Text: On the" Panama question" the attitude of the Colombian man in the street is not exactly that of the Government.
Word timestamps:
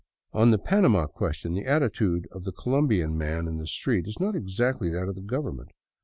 On 0.33 0.49
the" 0.49 0.57
Panama 0.71 1.05
question" 1.05 1.53
the 1.53 1.65
attitude 1.67 2.27
of 2.31 2.43
the 2.43 2.51
Colombian 2.51 3.15
man 3.19 3.47
in 3.47 3.59
the 3.59 3.67
street 3.67 4.07
is 4.07 4.19
not 4.19 4.35
exactly 4.35 4.89
that 4.89 5.07
of 5.07 5.13
the 5.13 5.21
Government. 5.21 5.69